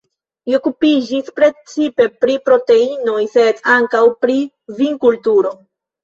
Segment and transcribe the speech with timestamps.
[0.49, 4.39] Li okupiĝis precipe pri proteinoj, sed ankaŭ pri
[4.79, 5.53] vinkulturo.